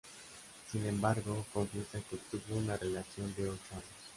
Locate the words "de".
3.35-3.49